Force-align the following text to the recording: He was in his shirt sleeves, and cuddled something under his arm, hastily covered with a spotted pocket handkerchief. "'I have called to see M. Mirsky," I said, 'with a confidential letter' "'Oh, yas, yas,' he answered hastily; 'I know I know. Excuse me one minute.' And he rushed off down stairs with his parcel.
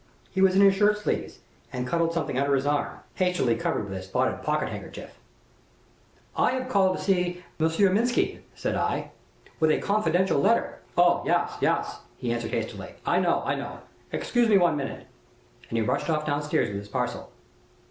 He 0.31 0.41
was 0.41 0.55
in 0.55 0.61
his 0.61 0.73
shirt 0.73 0.97
sleeves, 0.97 1.41
and 1.71 1.85
cuddled 1.85 2.11
something 2.11 2.35
under 2.39 2.55
his 2.55 2.65
arm, 2.65 3.01
hastily 3.13 3.55
covered 3.55 3.87
with 3.87 3.95
a 3.95 4.01
spotted 4.01 4.41
pocket 4.41 4.69
handkerchief. 4.69 5.11
"'I 6.35 6.51
have 6.53 6.69
called 6.69 6.97
to 6.97 7.03
see 7.03 7.43
M. 7.59 7.67
Mirsky," 7.93 8.37
I 8.37 8.41
said, 8.55 9.11
'with 9.59 9.69
a 9.69 9.77
confidential 9.79 10.39
letter' 10.39 10.79
"'Oh, 10.97 11.23
yas, 11.27 11.51
yas,' 11.61 11.99
he 12.17 12.33
answered 12.33 12.49
hastily; 12.49 12.95
'I 13.05 13.19
know 13.19 13.43
I 13.45 13.53
know. 13.53 13.77
Excuse 14.11 14.49
me 14.49 14.57
one 14.57 14.75
minute.' 14.75 15.05
And 15.69 15.77
he 15.77 15.83
rushed 15.83 16.09
off 16.09 16.25
down 16.25 16.41
stairs 16.41 16.69
with 16.69 16.77
his 16.77 16.89
parcel. 16.89 17.29